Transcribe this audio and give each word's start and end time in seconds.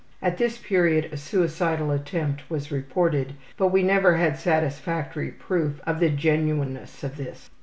At 0.19 0.39
this 0.39 0.57
period 0.57 1.09
a 1.11 1.15
suicidal 1.17 1.91
attempt 1.91 2.49
was 2.49 2.71
reported, 2.71 3.33
but 3.55 3.67
we 3.67 3.83
never 3.83 4.15
had 4.15 4.35
satisfactory 4.35 5.29
proof 5.29 5.79
of 5.85 5.99
the 5.99 6.09
genuineness 6.09 7.03
of 7.03 7.17
this. 7.17 7.51